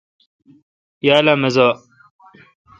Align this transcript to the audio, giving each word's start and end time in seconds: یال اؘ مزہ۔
یال 1.05 1.27
اؘ 1.31 1.35
مزہ۔ 1.41 1.67